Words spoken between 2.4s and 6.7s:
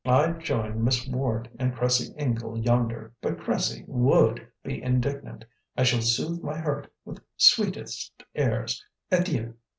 yonder, but Cressie WOULD be indignant! I shall soothe my